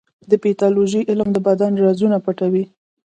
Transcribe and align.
د 0.29 0.31
پیتالوژي 0.43 1.01
علم 1.09 1.29
د 1.33 1.37
بدن 1.47 1.71
رازونه 1.83 2.17
پټوي. 2.25 2.63